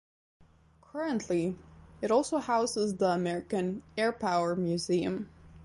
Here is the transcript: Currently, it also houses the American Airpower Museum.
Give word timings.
Currently, 0.81 1.55
it 2.01 2.09
also 2.09 2.39
houses 2.39 2.95
the 2.95 3.09
American 3.09 3.83
Airpower 3.95 4.57
Museum. 4.57 5.29